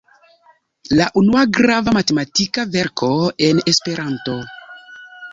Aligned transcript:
La 0.99 1.05
unua 1.19 1.41
grava 1.57 1.93
matematika 1.97 2.65
verko 2.77 3.09
en 3.49 3.61
Esperanto. 3.73 4.39